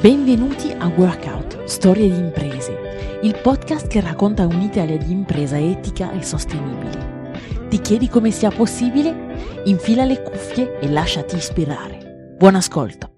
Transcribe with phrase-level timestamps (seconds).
[0.00, 6.22] Benvenuti a Workout, Storie di imprese, il podcast che racconta un'Italia di impresa etica e
[6.22, 7.66] sostenibile.
[7.68, 9.62] Ti chiedi come sia possibile?
[9.64, 12.36] Infila le cuffie e lasciati ispirare.
[12.38, 13.14] Buon ascolto!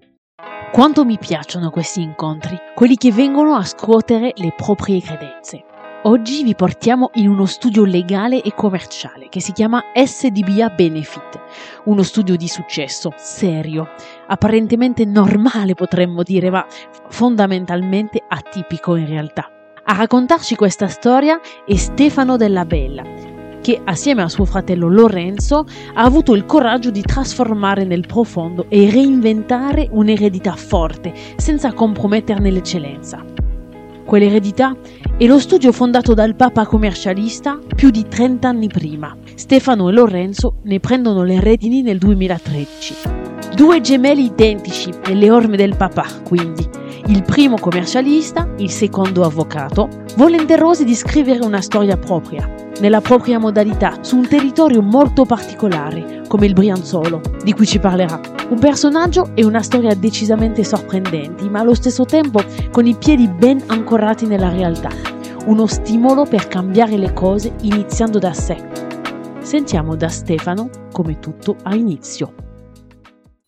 [0.71, 5.65] Quanto mi piacciono questi incontri, quelli che vengono a scuotere le proprie credenze.
[6.03, 11.39] Oggi vi portiamo in uno studio legale e commerciale che si chiama SDBA Benefit,
[11.83, 13.87] uno studio di successo, serio,
[14.25, 16.65] apparentemente normale potremmo dire, ma
[17.07, 19.51] fondamentalmente atipico in realtà.
[19.83, 23.03] A raccontarci questa storia è Stefano Della Bella,
[23.61, 28.89] che assieme a suo fratello Lorenzo ha avuto il coraggio di trasformare nel profondo e
[28.89, 33.23] reinventare un'eredità forte senza comprometterne l'eccellenza.
[34.03, 34.75] Quell'eredità
[35.21, 39.15] è lo studio fondato dal papa commercialista più di 30 anni prima.
[39.35, 42.95] Stefano e Lorenzo ne prendono le redini nel 2013.
[43.53, 46.67] Due gemelli identici nelle orme del papà, quindi.
[47.05, 53.97] Il primo commercialista, il secondo avvocato, volenterosi di scrivere una storia propria, nella propria modalità,
[54.01, 58.19] su un territorio molto particolare, come il Brianzolo, di cui ci parlerà.
[58.49, 63.63] Un personaggio e una storia decisamente sorprendenti, ma allo stesso tempo con i piedi ben
[63.67, 64.89] ancorati nella realtà.
[65.45, 68.57] Uno stimolo per cambiare le cose iniziando da sé.
[69.41, 72.33] Sentiamo da Stefano come tutto ha inizio.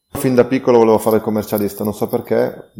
[0.10, 2.72] Fin da piccolo volevo fare il commercialista, non so perché.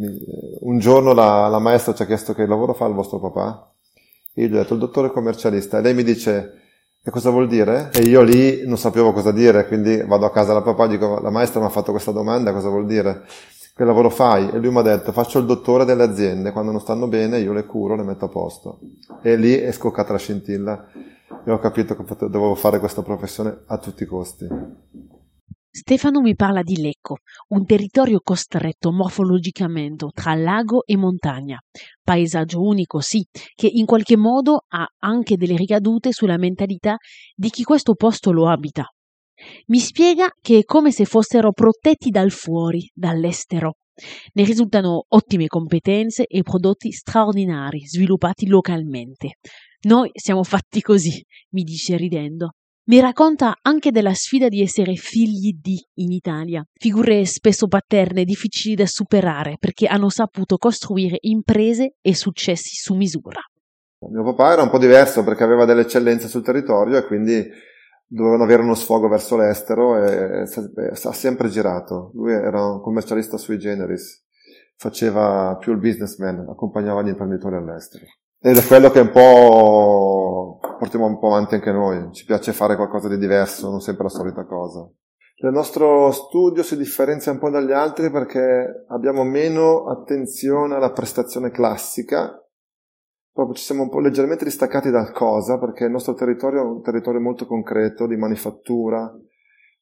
[0.60, 3.73] Un giorno la, la maestra ci ha chiesto che lavoro fa il vostro papà.
[4.34, 5.78] Io gli ho detto il dottore commercialista.
[5.78, 6.62] E lei mi dice
[7.06, 7.90] e cosa vuol dire?
[7.92, 11.20] E io lì non sapevo cosa dire, quindi vado a casa da papà e dico,
[11.20, 13.24] la maestra mi ha fatto questa domanda, cosa vuol dire?
[13.76, 14.48] Che lavoro fai?
[14.48, 17.52] E lui mi ha detto, faccio il dottore delle aziende, quando non stanno bene io
[17.52, 18.78] le curo, le metto a posto.
[19.20, 20.86] E lì è scoccata la scintilla
[21.44, 24.48] e ho capito che dovevo fare questa professione a tutti i costi.
[25.76, 27.16] Stefano mi parla di Lecco,
[27.48, 31.58] un territorio costretto morfologicamente tra lago e montagna.
[32.00, 36.94] Paesaggio unico, sì, che in qualche modo ha anche delle ricadute sulla mentalità
[37.34, 38.86] di chi questo posto lo abita.
[39.66, 43.78] Mi spiega che è come se fossero protetti dal fuori, dall'estero.
[44.34, 49.38] Ne risultano ottime competenze e prodotti straordinari sviluppati localmente.
[49.88, 52.52] Noi siamo fatti così, mi dice ridendo.
[52.86, 58.74] Mi racconta anche della sfida di essere figli di in Italia, figure spesso paterne difficili
[58.74, 63.40] da superare perché hanno saputo costruire imprese e successi su misura.
[64.10, 67.42] Mio papà era un po' diverso perché aveva delle eccellenze sul territorio e quindi
[68.06, 72.10] dovevano avere uno sfogo verso l'estero e ha sempre girato.
[72.12, 74.26] Lui era un commercialista sui generis,
[74.76, 78.04] faceva più il businessman, accompagnava gli imprenditori all'estero.
[78.38, 80.23] Ed è quello che un po'
[80.84, 82.12] portiamo un po' avanti anche noi.
[82.12, 84.86] Ci piace fare qualcosa di diverso, non sempre la solita cosa.
[85.36, 91.50] Il nostro studio si differenzia un po' dagli altri perché abbiamo meno attenzione alla prestazione
[91.50, 92.38] classica,
[93.32, 96.82] proprio ci siamo un po' leggermente distaccati dal cosa perché il nostro territorio è un
[96.82, 99.10] territorio molto concreto di manifattura,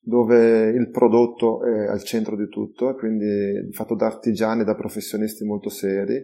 [0.00, 5.44] dove il prodotto è al centro di tutto, e quindi fatto da artigiani, da professionisti
[5.44, 6.20] molto seri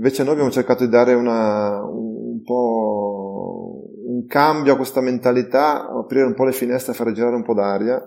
[0.00, 3.89] Invece noi abbiamo cercato di dare una, un po'
[4.26, 8.00] cambio a questa mentalità, aprire un po' le finestre, fare girare un po' d'aria,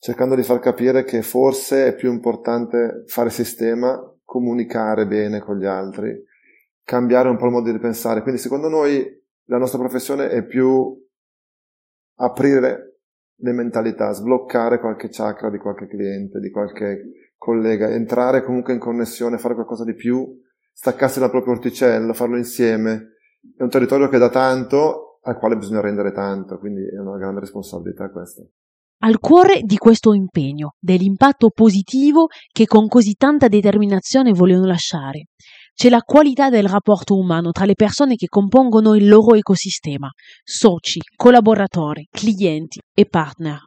[0.00, 5.66] cercando di far capire che forse è più importante fare sistema, comunicare bene con gli
[5.66, 6.24] altri,
[6.82, 8.22] cambiare un po' il modo di pensare.
[8.22, 9.06] Quindi secondo noi
[9.44, 10.96] la nostra professione è più
[12.16, 13.00] aprire
[13.40, 19.38] le mentalità, sbloccare qualche chakra di qualche cliente, di qualche collega, entrare comunque in connessione,
[19.38, 20.40] fare qualcosa di più
[20.72, 23.14] staccarsi dal proprio orticello, farlo insieme.
[23.56, 27.40] È un territorio che dà tanto, al quale bisogna rendere tanto, quindi è una grande
[27.40, 28.42] responsabilità questa.
[29.00, 35.26] Al cuore di questo impegno, dell'impatto positivo che con così tanta determinazione vogliono lasciare,
[35.72, 40.10] c'è la qualità del rapporto umano tra le persone che compongono il loro ecosistema,
[40.42, 43.60] soci, collaboratori, clienti e partner.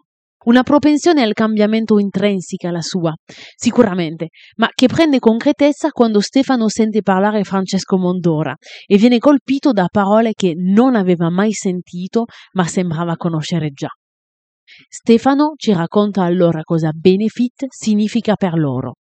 [0.44, 3.14] Una propensione al cambiamento intrinseca la sua,
[3.56, 8.56] sicuramente, ma che prende concretezza quando Stefano sente parlare Francesco Mondora
[8.88, 13.90] e viene colpito da parole che non aveva mai sentito ma sembrava conoscere già.
[14.90, 18.96] Stefano ci racconta allora cosa benefit significa per loro.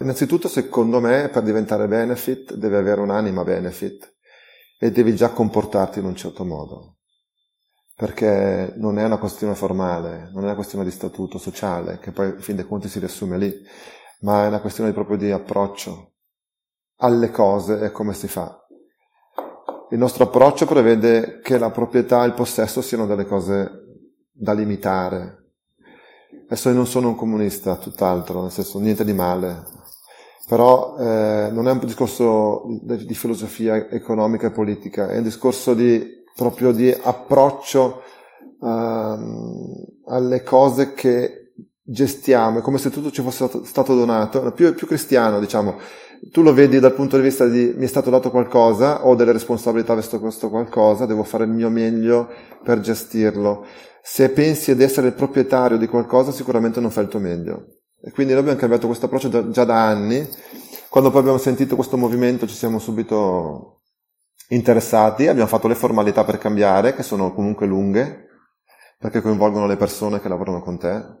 [0.00, 4.14] Innanzitutto, secondo me, per diventare benefit devi avere un'anima benefit
[4.78, 6.96] e devi già comportarti in un certo modo
[8.02, 12.30] perché non è una questione formale, non è una questione di statuto sociale, che poi
[12.30, 13.54] in fin dei conti si riassume lì,
[14.22, 16.14] ma è una questione proprio di approccio
[16.96, 18.58] alle cose e come si fa.
[19.90, 23.70] Il nostro approccio prevede che la proprietà e il possesso siano delle cose
[24.32, 25.52] da limitare.
[26.46, 29.62] Adesso io non sono un comunista, tutt'altro, nel senso niente di male,
[30.48, 35.72] però eh, non è un discorso di, di, filosofia economica e politica, è un discorso
[35.72, 38.02] di, proprio di approccio
[38.58, 38.68] uh,
[40.06, 41.52] alle cose che
[41.84, 45.76] gestiamo, è come se tutto ci fosse stato donato, più, più cristiano diciamo,
[46.30, 49.32] tu lo vedi dal punto di vista di mi è stato dato qualcosa, ho delle
[49.32, 52.28] responsabilità verso questo qualcosa, devo fare il mio meglio
[52.62, 53.66] per gestirlo.
[54.00, 57.66] Se pensi di essere il proprietario di qualcosa, sicuramente non fai il tuo meglio.
[58.00, 60.28] E quindi noi abbiamo cambiato questo approccio già da anni.
[60.88, 63.81] Quando poi abbiamo sentito questo movimento ci siamo subito
[64.54, 68.28] interessati, abbiamo fatto le formalità per cambiare, che sono comunque lunghe,
[68.98, 71.20] perché coinvolgono le persone che lavorano con te.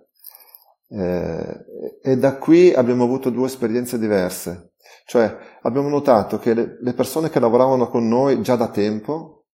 [0.88, 1.64] Eh,
[2.02, 4.74] e da qui abbiamo avuto due esperienze diverse.
[5.06, 9.46] Cioè abbiamo notato che le, le persone che lavoravano con noi già da tempo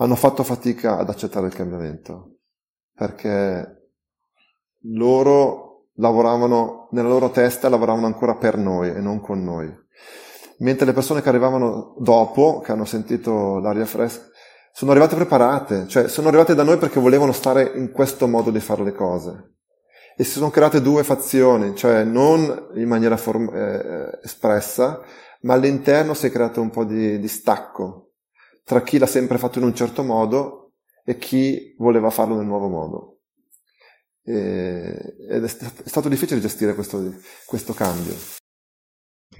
[0.00, 2.36] hanno fatto fatica ad accettare il cambiamento,
[2.94, 3.90] perché
[4.82, 9.68] loro lavoravano, nella loro testa lavoravano ancora per noi e non con noi.
[10.58, 14.26] Mentre le persone che arrivavano dopo, che hanno sentito l'aria fresca,
[14.72, 18.60] sono arrivate preparate, cioè sono arrivate da noi perché volevano stare in questo modo di
[18.60, 19.52] fare le cose
[20.20, 25.00] e si sono create due fazioni, cioè non in maniera form- eh, espressa,
[25.42, 28.14] ma all'interno si è creato un po' di, di stacco
[28.64, 30.72] tra chi l'ha sempre fatto in un certo modo
[31.04, 33.20] e chi voleva farlo nel nuovo modo.
[34.24, 37.14] Ed è, stato difficile gestire questo,
[37.46, 38.37] questo cambio.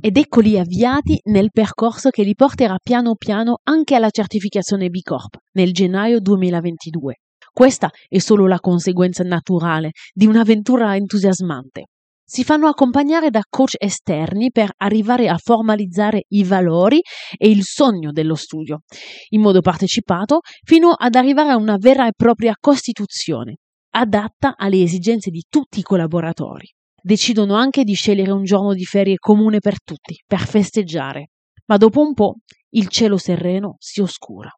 [0.00, 5.38] Ed eccoli avviati nel percorso che li porterà piano piano anche alla certificazione B Corp
[5.54, 7.14] nel gennaio 2022.
[7.52, 11.86] Questa è solo la conseguenza naturale di un'avventura entusiasmante.
[12.24, 17.00] Si fanno accompagnare da coach esterni per arrivare a formalizzare i valori
[17.36, 18.82] e il sogno dello studio,
[19.30, 23.56] in modo partecipato, fino ad arrivare a una vera e propria costituzione,
[23.94, 26.68] adatta alle esigenze di tutti i collaboratori.
[27.08, 31.30] Decidono anche di scegliere un giorno di ferie comune per tutti, per festeggiare.
[31.64, 32.40] Ma dopo un po'
[32.72, 34.50] il cielo sereno si oscura.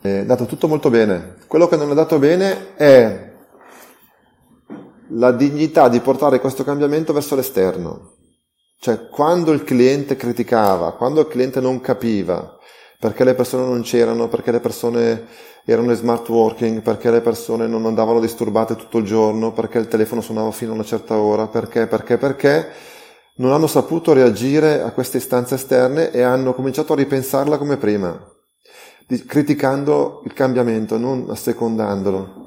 [0.00, 1.36] È andato tutto molto bene.
[1.46, 3.34] Quello che non è andato bene è
[5.10, 8.14] la dignità di portare questo cambiamento verso l'esterno.
[8.80, 12.56] Cioè, quando il cliente criticava, quando il cliente non capiva
[13.02, 15.26] perché le persone non c'erano, perché le persone
[15.64, 19.88] erano in smart working, perché le persone non andavano disturbate tutto il giorno, perché il
[19.88, 22.68] telefono suonava fino a una certa ora, perché, perché, perché,
[23.36, 28.30] non hanno saputo reagire a queste istanze esterne e hanno cominciato a ripensarla come prima
[29.26, 32.40] criticando il cambiamento, non assecondandolo.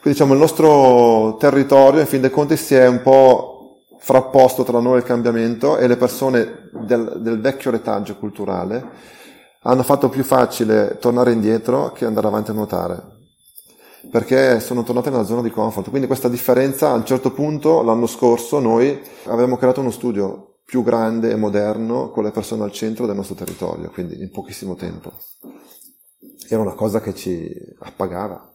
[0.00, 4.78] Quindi diciamo il nostro territorio, in fin dei conti, si è un po' frapposto tra
[4.78, 9.14] noi e il cambiamento e le persone del, del vecchio retaggio culturale
[9.66, 13.14] hanno fatto più facile tornare indietro che andare avanti a nuotare
[14.10, 15.88] perché sono tornate nella zona di comfort.
[15.90, 20.84] Quindi questa differenza, a un certo punto, l'anno scorso, noi avevamo creato uno studio più
[20.84, 25.12] grande e moderno con le persone al centro del nostro territorio, quindi in pochissimo tempo
[26.48, 28.52] era una cosa che ci appagava,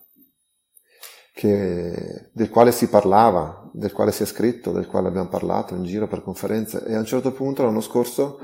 [1.34, 5.84] che, del quale si parlava, del quale si è scritto, del quale abbiamo parlato in
[5.84, 8.40] giro per conferenze e a un certo punto l'anno scorso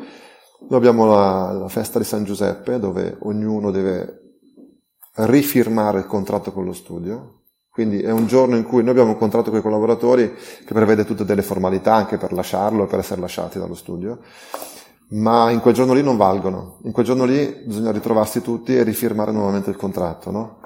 [0.60, 4.22] noi abbiamo la, la festa di San Giuseppe dove ognuno deve
[5.16, 9.18] rifirmare il contratto con lo studio, quindi è un giorno in cui noi abbiamo un
[9.18, 13.22] contratto con i collaboratori che prevede tutte delle formalità anche per lasciarlo e per essere
[13.22, 14.20] lasciati dallo studio
[15.10, 16.80] ma in quel giorno lì non valgono.
[16.84, 20.60] In quel giorno lì bisogna ritrovarsi tutti e rifirmare nuovamente il contratto, no?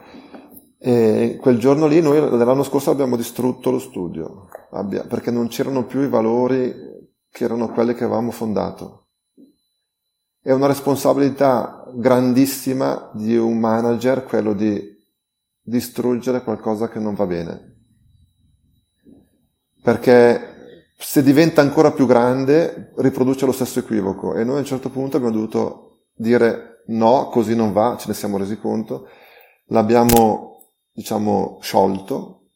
[0.79, 4.47] E quel giorno lì noi l'anno scorso abbiamo distrutto lo studio,
[5.07, 6.73] perché non c'erano più i valori
[7.29, 9.00] che erano quelli che avevamo fondato.
[10.43, 14.81] È una responsabilità grandissima di un manager quello di
[15.61, 17.75] distruggere qualcosa che non va bene.
[19.83, 20.51] Perché
[20.97, 24.35] se diventa ancora più grande, riproduce lo stesso equivoco.
[24.35, 28.13] E noi a un certo punto abbiamo dovuto dire no, così non va, ce ne
[28.13, 29.07] siamo resi conto,
[29.67, 32.47] l'abbiamo, diciamo, sciolto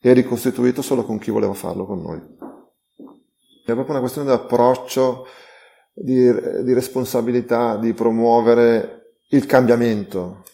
[0.00, 2.18] e ricostituito solo con chi voleva farlo con noi.
[3.64, 5.26] È proprio una questione di approccio,
[6.02, 10.44] di, di responsabilità, di promuovere il cambiamento.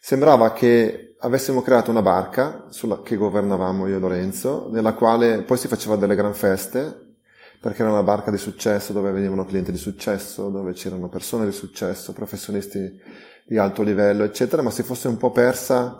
[0.00, 5.58] Sembrava che avessimo creato una barca sulla, che governavamo io e Lorenzo, nella quale poi
[5.58, 7.16] si faceva delle gran feste,
[7.60, 11.52] perché era una barca di successo dove venivano clienti di successo, dove c'erano persone di
[11.52, 13.00] successo, professionisti
[13.46, 15.98] di alto livello, eccetera, ma si fosse un po' persa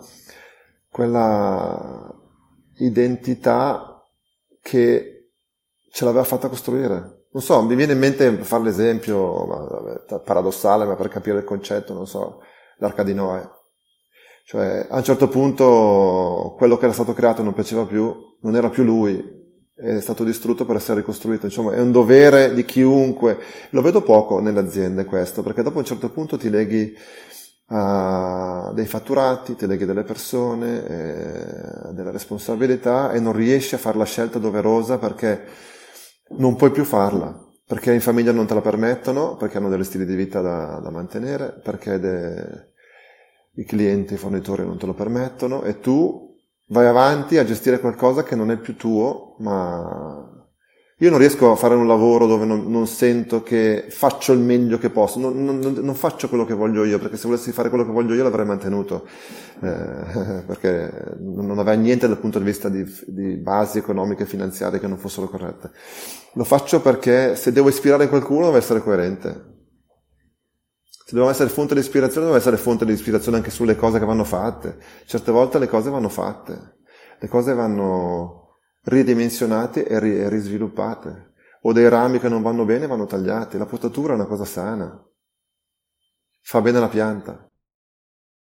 [0.89, 2.11] quella
[2.79, 4.03] identità
[4.61, 5.31] che
[5.89, 7.22] ce l'aveva fatta costruire.
[7.33, 11.93] Non so, mi viene in mente per fare l'esempio paradossale, ma per capire il concetto,
[11.93, 12.41] non so,
[12.77, 13.61] l'arca di Noè
[14.45, 18.69] cioè, a un certo punto quello che era stato creato non piaceva più, non era
[18.69, 19.41] più lui,
[19.73, 21.45] è stato distrutto per essere ricostruito.
[21.45, 23.37] Insomma, è un dovere di chiunque.
[23.69, 26.93] Lo vedo poco nelle aziende questo, perché dopo un certo punto ti leghi
[27.67, 33.97] a dei fatturati, ti leghi delle persone, eh, delle responsabilità e non riesci a fare
[33.97, 35.41] la scelta doverosa perché
[36.37, 37.39] non puoi più farla.
[37.65, 40.89] Perché in famiglia non te la permettono, perché hanno degli stili di vita da, da
[40.89, 42.71] mantenere, perché de,
[43.55, 46.35] i clienti, i fornitori non te lo permettono e tu
[46.67, 50.42] vai avanti a gestire qualcosa che non è più tuo, ma
[50.97, 54.77] io non riesco a fare un lavoro dove non, non sento che faccio il meglio
[54.77, 57.83] che posso, non, non, non, faccio quello che voglio io, perché se volessi fare quello
[57.83, 59.07] che voglio io l'avrei mantenuto,
[59.61, 64.79] eh, perché non aveva niente dal punto di vista di, di basi economiche e finanziarie
[64.79, 65.71] che non fossero corrette.
[66.33, 69.51] Lo faccio perché se devo ispirare qualcuno deve essere coerente.
[71.05, 74.05] Se devo essere fonte di ispirazione, devo essere fonte di ispirazione anche sulle cose che
[74.05, 74.77] vanno fatte.
[75.05, 76.77] Certe volte le cose vanno fatte,
[77.19, 78.42] le cose vanno
[78.83, 81.31] ridimensionate e, ri- risviluppate.
[81.61, 83.57] O dei rami che non vanno bene vanno tagliati.
[83.57, 85.01] La potatura è una cosa sana.
[86.41, 87.47] Fa bene la pianta.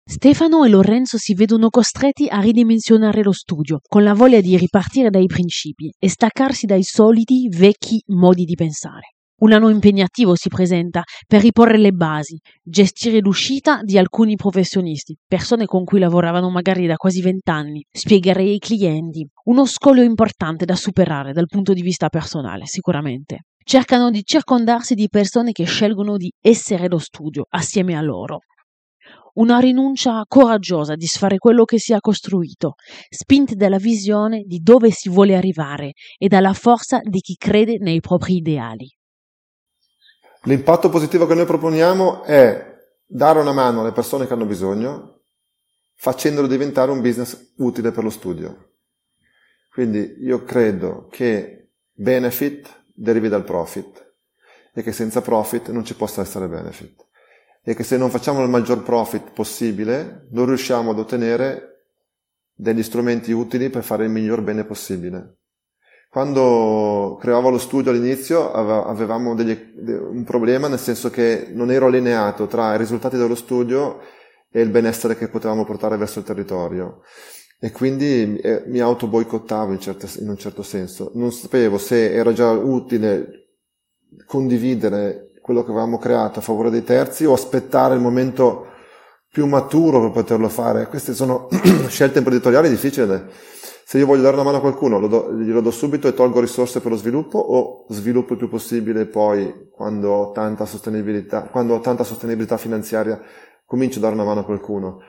[0.08, 5.10] Stefano e Lorenzo si vedono costretti a ridimensionare lo studio, con la voglia di ripartire
[5.10, 9.15] dai principi e staccarsi dai soliti vecchi modi di pensare.
[9.38, 15.66] Un anno impegnativo si presenta per riporre le basi, gestire l'uscita di alcuni professionisti, persone
[15.66, 21.34] con cui lavoravano magari da quasi vent'anni, spiegare ai clienti, uno scoglio importante da superare
[21.34, 23.40] dal punto di vista personale, sicuramente.
[23.62, 28.38] Cercano di circondarsi di persone che scelgono di essere lo studio assieme a loro.
[29.34, 32.76] Una rinuncia coraggiosa di sfare quello che si è costruito,
[33.10, 38.00] spinti dalla visione di dove si vuole arrivare e dalla forza di chi crede nei
[38.00, 38.95] propri ideali.
[40.46, 45.22] L'impatto positivo che noi proponiamo è dare una mano alle persone che hanno bisogno,
[45.94, 48.74] facendolo diventare un business utile per lo studio.
[49.72, 54.14] Quindi io credo che benefit derivi dal profit
[54.72, 57.04] e che senza profit non ci possa essere benefit
[57.64, 61.86] e che se non facciamo il maggior profit possibile non riusciamo ad ottenere
[62.54, 65.38] degli strumenti utili per fare il miglior bene possibile.
[66.16, 69.54] Quando creavo lo studio all'inizio avevamo degli,
[69.86, 73.98] un problema nel senso che non ero allineato tra i risultati dello studio
[74.50, 77.02] e il benessere che potevamo portare verso il territorio
[77.60, 79.78] e quindi eh, mi auto boicottavo in,
[80.20, 81.10] in, un certo senso.
[81.16, 83.50] Non sapevo se era già utile
[84.24, 88.68] condividere quello che avevamo creato a favore dei terzi o aspettare il momento
[89.30, 90.86] più maturo per poterlo fare.
[90.86, 91.46] Queste sono
[91.88, 93.04] scelte imprenditoriali difficili
[93.88, 96.80] se io voglio dare una mano a qualcuno, do, glielo do subito e tolgo risorse
[96.80, 101.78] per lo sviluppo o sviluppo il più possibile poi quando ho tanta sostenibilità, quando ho
[101.78, 103.22] tanta sostenibilità finanziaria
[103.64, 105.02] comincio a dare una mano a qualcuno.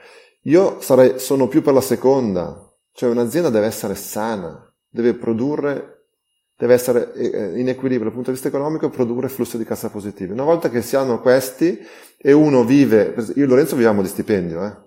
[0.44, 6.10] Io sarei, sono più per la seconda, cioè un'azienda deve essere sana, deve produrre,
[6.56, 9.64] deve essere eh, eh, in equilibrio dal punto di vista economico e produrre flussi di
[9.66, 10.34] cassa positivi.
[10.34, 11.80] Una volta che si hanno questi
[12.16, 14.87] e uno vive, io e Lorenzo viviamo di stipendio, eh,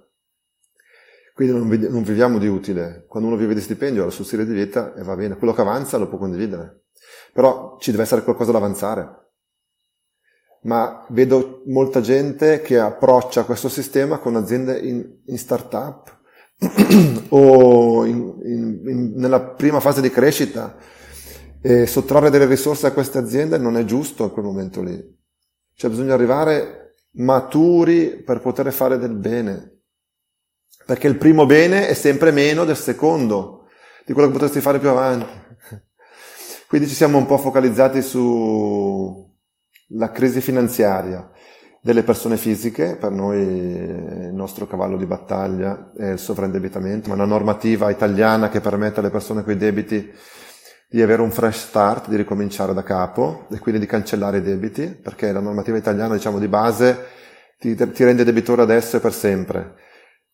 [1.41, 3.07] quindi non, non, viviamo di utile.
[3.09, 5.39] Quando uno vive di stipendio ha il suo stile di vita e va bene.
[5.39, 6.83] Quello che avanza lo può condividere.
[7.33, 9.31] Però ci deve essere qualcosa da avanzare.
[10.65, 16.15] Ma vedo molta gente che approccia questo sistema con aziende in, in start-up
[17.31, 20.77] o in, in, nella prima fase di crescita
[21.63, 25.03] e sottrarre delle risorse a queste aziende non è giusto in quel momento lì.
[25.73, 29.80] Cioè bisogna arrivare maturi per poter fare del bene
[30.91, 33.69] perché il primo bene è sempre meno del secondo,
[34.05, 35.25] di quello che potresti fare più avanti.
[36.67, 39.31] Quindi ci siamo un po' focalizzati sulla
[40.13, 41.31] crisi finanziaria
[41.81, 47.25] delle persone fisiche, per noi il nostro cavallo di battaglia è il sovraindebitamento, ma una
[47.25, 50.13] normativa italiana che permette alle persone con i debiti
[50.89, 54.89] di avere un fresh start, di ricominciare da capo e quindi di cancellare i debiti,
[54.89, 57.07] perché la normativa italiana, diciamo, di base
[57.61, 59.87] ti, ti rende debitore adesso e per sempre.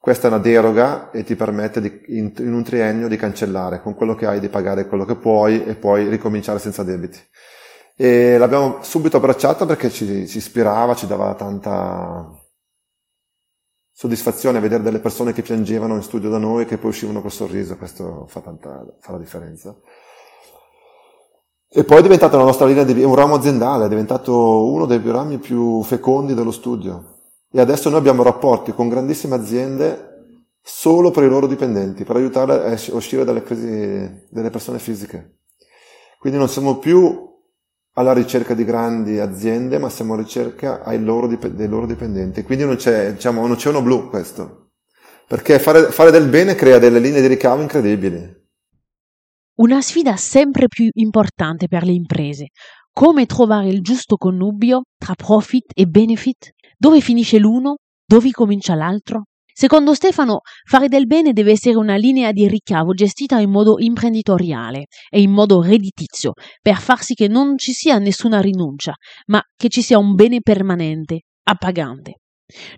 [0.06, 3.96] Questa è una deroga e ti permette di, in, in, un triennio di cancellare con
[3.96, 7.18] quello che hai di pagare quello che puoi e poi ricominciare senza debiti.
[7.96, 12.30] E l'abbiamo subito abbracciata perché ci, ci ispirava, ci dava tanta
[13.90, 17.32] soddisfazione vedere delle persone che piangevano in studio da noi e che poi uscivano col
[17.32, 19.76] sorriso, questo fa, tanta, fa la differenza.
[21.68, 25.02] E poi è diventata la nostra linea di un ramo aziendale, è diventato uno dei
[25.04, 27.15] rami più fecondi dello studio.
[27.52, 30.14] E adesso noi abbiamo rapporti con grandissime aziende
[30.62, 35.38] solo per i loro dipendenti, per aiutarle a uscire dalle crisi delle persone fisiche.
[36.18, 37.24] Quindi non siamo più
[37.92, 42.42] alla ricerca di grandi aziende, ma siamo alla ricerca loro, dei loro dipendenti.
[42.42, 44.72] Quindi non c'è, diciamo, un oceano blu questo.
[45.26, 48.44] Perché fare, fare del bene crea delle linee di ricavo incredibili.
[49.56, 52.48] Una sfida sempre più importante per le imprese.
[52.92, 56.52] Come trovare il giusto connubio tra profit e benefit?
[56.78, 57.76] Dove finisce l'uno?
[58.04, 59.24] Dove comincia l'altro?
[59.50, 64.84] Secondo Stefano, fare del bene deve essere una linea di ricavo gestita in modo imprenditoriale
[65.08, 68.92] e in modo redditizio, per far sì che non ci sia nessuna rinuncia,
[69.28, 72.16] ma che ci sia un bene permanente, appagante,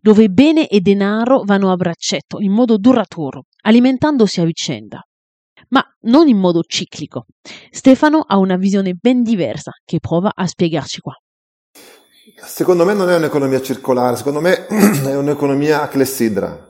[0.01, 5.03] dove bene e denaro vanno a braccetto in modo duraturo, alimentandosi a vicenda.
[5.71, 7.25] Ma non in modo ciclico.
[7.71, 11.15] Stefano ha una visione ben diversa che prova a spiegarci qua.
[12.37, 14.67] Secondo me non è un'economia circolare, secondo me
[15.05, 16.69] è un'economia a clessidra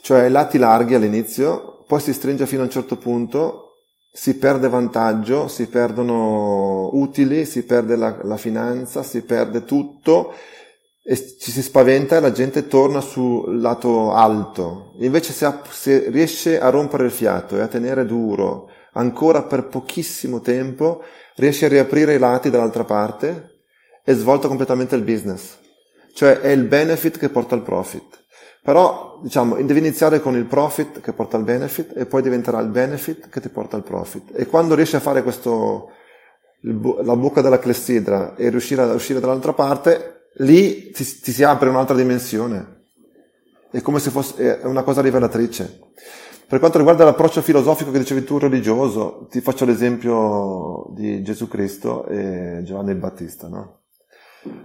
[0.00, 3.66] cioè lati larghi all'inizio, poi si stringe fino a un certo punto,
[4.12, 10.34] si perde vantaggio, si perdono utili, si perde la, la finanza, si perde tutto
[11.02, 14.94] e ci si spaventa e la gente torna sul lato alto.
[14.98, 20.40] Invece se, se riesce a rompere il fiato e a tenere duro ancora per pochissimo
[20.40, 21.02] tempo,
[21.36, 23.59] riesce a riaprire i lati dall'altra parte
[24.04, 25.58] e svolta completamente il business.
[26.14, 28.18] Cioè è il benefit che porta al profit.
[28.62, 32.68] Però, diciamo, devi iniziare con il profit che porta al benefit e poi diventerà il
[32.68, 34.32] benefit che ti porta al profit.
[34.34, 35.90] E quando riesci a fare questo,
[36.60, 41.70] la bocca della clessidra e riuscire a uscire dall'altra parte, lì ti, ti si apre
[41.70, 42.78] un'altra dimensione.
[43.70, 45.88] È come se fosse una cosa rivelatrice.
[46.46, 52.04] Per quanto riguarda l'approccio filosofico che dicevi tu religioso, ti faccio l'esempio di Gesù Cristo
[52.06, 53.79] e Giovanni il Battista, no?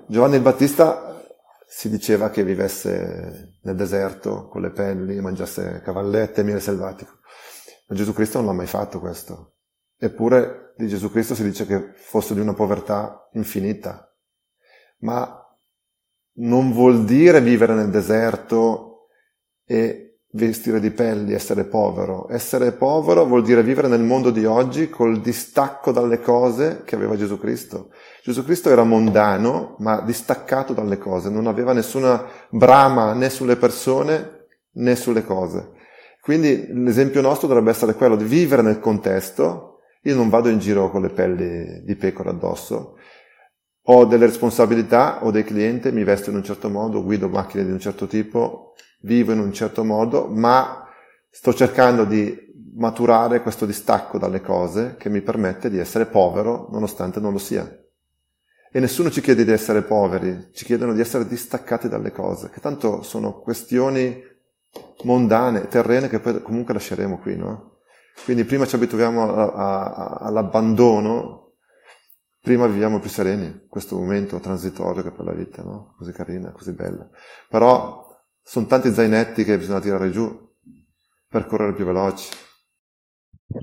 [0.08, 1.24] Giovanni il Battista
[1.67, 7.20] si diceva che vivesse nel deserto con le pelli, mangiasse cavallette e miele selvatico.
[7.88, 9.55] Ma Gesù Cristo non l'ha mai fatto questo.
[9.98, 14.10] Eppure di Gesù Cristo si dice che fosse di una povertà infinita.
[15.00, 15.39] Ma
[16.38, 19.08] non vuol dire vivere nel deserto
[19.65, 20.05] e
[20.36, 22.27] vestire di pelli, essere povero.
[22.30, 27.15] Essere povero vuol dire vivere nel mondo di oggi col distacco dalle cose che aveva
[27.15, 27.89] Gesù Cristo.
[28.22, 34.48] Gesù Cristo era mondano, ma distaccato dalle cose, non aveva nessuna brama né sulle persone
[34.74, 35.71] né sulle cose.
[36.21, 39.80] Quindi l'esempio nostro dovrebbe essere quello di vivere nel contesto.
[40.04, 42.98] Io non vado in giro con le pelli di pecora addosso,
[43.88, 47.71] ho delle responsabilità, ho dei clienti, mi vesto in un certo modo, guido macchine di
[47.71, 48.74] un certo tipo,
[49.06, 50.88] vivo in un certo modo, ma
[51.30, 52.44] sto cercando di
[52.76, 57.65] maturare questo distacco dalle cose che mi permette di essere povero nonostante non lo sia.
[58.72, 62.60] E nessuno ci chiede di essere poveri, ci chiedono di essere distaccati dalle cose, che
[62.60, 64.22] tanto sono questioni
[65.04, 67.78] mondane, terrene, che poi comunque lasceremo qui, no?
[68.26, 71.54] Quindi prima ci abituiamo a, a, all'abbandono,
[72.41, 75.96] prima viviamo più sereni, questo momento transitorio che è per la vita, no?
[75.98, 77.08] Così carina, così bella.
[77.48, 78.05] Però
[78.47, 80.31] sono tanti zainetti che bisogna tirare giù
[81.27, 82.29] per correre più veloci.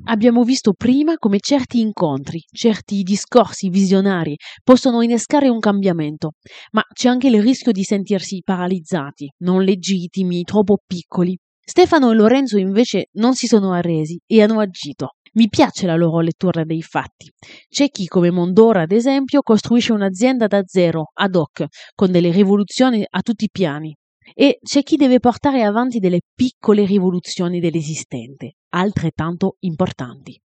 [0.04, 6.32] Abbiamo visto prima come certi incontri, certi discorsi visionari possono innescare un cambiamento,
[6.72, 11.36] ma c'è anche il rischio di sentirsi paralizzati, non legittimi, troppo piccoli.
[11.64, 15.10] Stefano e Lorenzo invece non si sono arresi e hanno agito.
[15.34, 17.30] Mi piace la loro lettura dei fatti.
[17.68, 23.04] C'è chi, come Mondora ad esempio, costruisce un'azienda da zero, ad hoc, con delle rivoluzioni
[23.08, 23.94] a tutti i piani,
[24.34, 30.40] e c'è chi deve portare avanti delle piccole rivoluzioni dell'esistente, altrettanto importanti.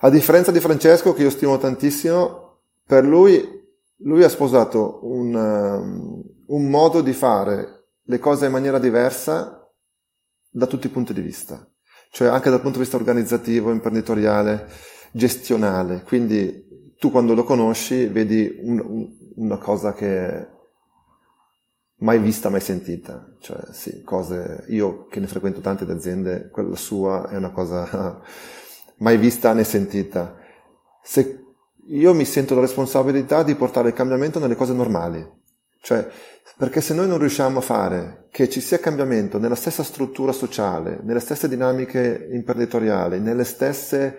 [0.00, 3.42] A differenza di Francesco, che io stimo tantissimo, per lui,
[3.98, 9.68] lui ha sposato un, um, un modo di fare le cose in maniera diversa
[10.50, 11.68] da tutti i punti di vista,
[12.10, 14.68] cioè anche dal punto di vista organizzativo, imprenditoriale,
[15.12, 16.02] gestionale.
[16.02, 20.54] Quindi tu quando lo conosci vedi un, un, una cosa che
[21.98, 23.34] mai vista, mai sentita.
[23.40, 28.20] Cioè, sì, cose, io che ne frequento tante aziende, quella sua è una cosa
[28.98, 30.36] mai vista né sentita.
[31.02, 31.44] Se
[31.88, 35.34] io mi sento la responsabilità di portare il cambiamento nelle cose normali.
[35.80, 36.08] Cioè,
[36.56, 40.98] perché se noi non riusciamo a fare che ci sia cambiamento nella stessa struttura sociale,
[41.02, 44.18] nelle stesse dinamiche imprenditoriali, nelle stesse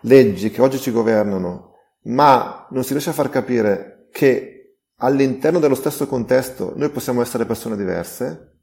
[0.00, 1.74] leggi che oggi ci governano,
[2.04, 4.55] ma non si riesce a far capire che
[4.98, 8.54] all'interno dello stesso contesto noi possiamo essere persone diverse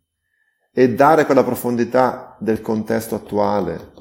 [0.74, 3.92] e dare quella profondità del contesto attuale.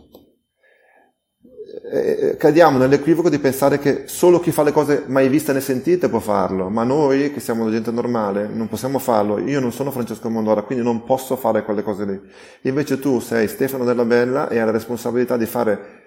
[1.94, 6.08] E cadiamo nell'equivoco di pensare che solo chi fa le cose mai viste né sentite
[6.08, 9.38] può farlo, ma noi che siamo gente normale non possiamo farlo.
[9.38, 12.20] Io non sono Francesco Mondora, quindi non posso fare quelle cose lì.
[12.62, 16.00] Invece tu sei Stefano Della Bella e hai la responsabilità di fare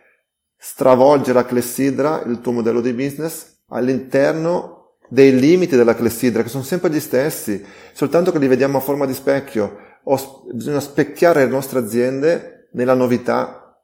[0.58, 4.75] stravolgere a clessidra il tuo modello di business all'interno
[5.10, 7.64] dei limiti della clessidra, che sono sempre gli stessi,
[7.94, 9.78] soltanto che li vediamo a forma di specchio.
[10.04, 13.82] O bisogna specchiare le nostre aziende nella novità,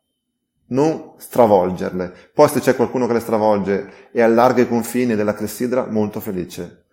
[0.68, 2.32] non stravolgerle.
[2.34, 6.86] Poi se c'è qualcuno che le stravolge e allarga i confini della clessidra, molto felice.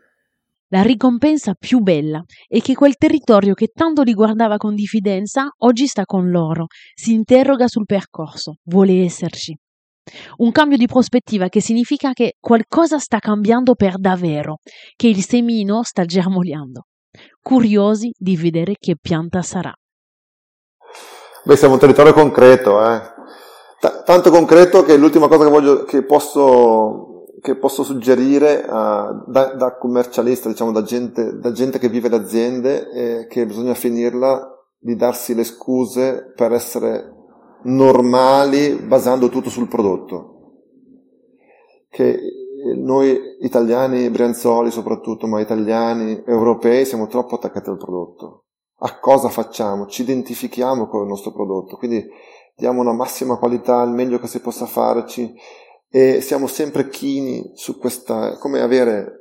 [0.70, 5.86] La ricompensa più bella è che quel territorio che tanto li guardava con diffidenza oggi
[5.86, 9.56] sta con loro, si interroga sul percorso, vuole esserci.
[10.36, 14.58] Un cambio di prospettiva che significa che qualcosa sta cambiando per davvero,
[14.96, 16.86] che il semino sta germogliando.
[17.40, 19.72] Curiosi di vedere che pianta sarà.
[21.44, 23.00] Beh, siamo un territorio concreto, eh.
[23.80, 27.08] T- tanto concreto che l'ultima cosa che, voglio, che posso
[27.40, 32.16] che posso suggerire uh, da, da, commercialista, diciamo da gente, da gente che vive le
[32.16, 34.44] aziende, è che bisogna finirla
[34.76, 37.14] di darsi le scuse per essere
[37.62, 40.34] normali basando tutto sul prodotto.
[41.88, 42.18] Che
[42.76, 48.44] noi italiani, brianzoli soprattutto, ma italiani, europei, siamo troppo attaccati al prodotto.
[48.80, 49.86] A cosa facciamo?
[49.86, 52.06] Ci identifichiamo con il nostro prodotto, quindi
[52.54, 55.34] diamo una massima qualità, il meglio che si possa farci,
[55.90, 59.18] e siamo sempre chini su questa, come avere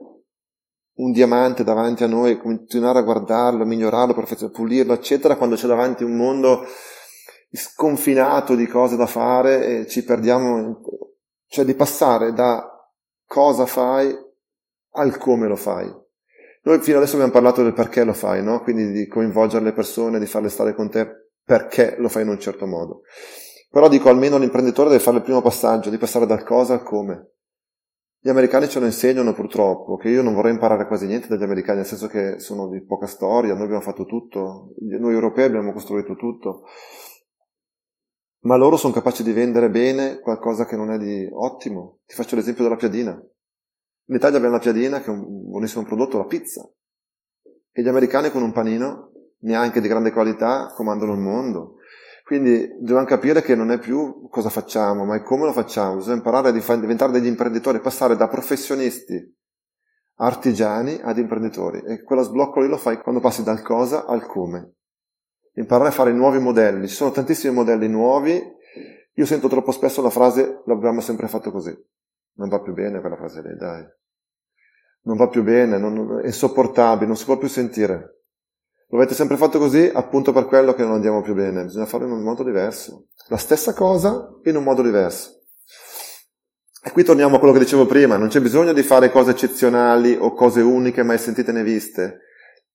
[0.97, 4.15] un diamante davanti a noi, continuare a guardarlo, migliorarlo,
[4.51, 6.61] pulirlo, eccetera, quando c'è davanti un mondo
[7.51, 10.81] sconfinato di cose da fare e ci perdiamo,
[11.47, 12.65] cioè di passare da
[13.25, 14.15] cosa fai
[14.91, 15.93] al come lo fai.
[16.63, 18.61] Noi fino adesso abbiamo parlato del perché lo fai, no?
[18.61, 22.39] Quindi di coinvolgere le persone, di farle stare con te perché lo fai in un
[22.39, 23.03] certo modo.
[23.69, 27.31] Però dico, almeno l'imprenditore deve fare il primo passaggio, di passare dal cosa al come.
[28.19, 31.77] Gli americani ce lo insegnano purtroppo, che io non vorrei imparare quasi niente dagli americani,
[31.77, 36.15] nel senso che sono di poca storia, noi abbiamo fatto tutto, noi europei abbiamo costruito
[36.15, 36.63] tutto,
[38.41, 41.99] ma loro sono capaci di vendere bene qualcosa che non è di ottimo.
[42.05, 43.11] Ti faccio l'esempio della piadina.
[44.09, 46.69] In Italia abbiamo la piadina, che è un buonissimo prodotto, la pizza.
[47.71, 51.75] E gli americani con un panino, neanche di grande qualità, comandano il mondo.
[52.23, 55.95] Quindi dobbiamo capire che non è più cosa facciamo, ma è come lo facciamo.
[55.95, 59.35] Bisogna imparare a diventare degli imprenditori, passare da professionisti
[60.19, 61.81] artigiani ad imprenditori.
[61.85, 64.76] E quello sblocco lì lo fai quando passi dal cosa al come.
[65.57, 66.87] Imparare a fare nuovi modelli.
[66.87, 68.41] Ci sono tantissimi modelli nuovi.
[69.13, 71.75] Io sento troppo spesso la frase l'abbiamo sempre fatto così.
[72.33, 73.83] Non va più bene quella frase lì, dai.
[75.01, 78.17] Non va più bene, non, è insopportabile, non si può più sentire.
[78.89, 82.05] Lo avete sempre fatto così appunto per quello che non andiamo più bene, bisogna farlo
[82.05, 83.07] in un modo diverso.
[83.27, 85.41] La stessa cosa in un modo diverso.
[86.83, 90.15] E qui torniamo a quello che dicevo prima, non c'è bisogno di fare cose eccezionali
[90.17, 92.19] o cose uniche mai sentite né viste,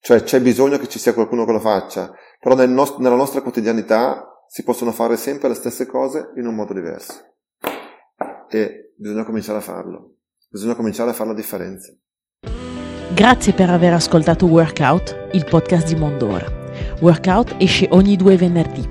[0.02, 3.40] cioè c'è bisogno che ci sia qualcuno che lo faccia, però nel nost- nella nostra
[3.40, 7.36] quotidianità si possono fare sempre le stesse cose in un modo diverso.
[8.48, 10.16] E bisogna cominciare a farlo,
[10.50, 11.94] bisogna cominciare a fare la differenza.
[13.14, 16.50] Grazie per aver ascoltato Workout, il podcast di Mondora.
[17.00, 18.84] Workout esce ogni due venerdì.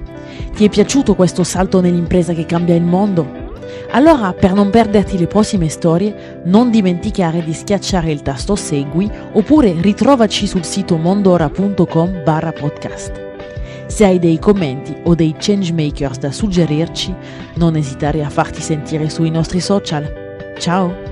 [0.55, 3.40] Ti è piaciuto questo salto nell'impresa che cambia il mondo?
[3.91, 9.75] Allora, per non perderti le prossime storie, non dimenticare di schiacciare il tasto Segui oppure
[9.79, 13.29] ritrovaci sul sito mondora.com barra podcast.
[13.87, 17.13] Se hai dei commenti o dei changemakers da suggerirci,
[17.55, 20.53] non esitare a farti sentire sui nostri social.
[20.57, 21.10] Ciao!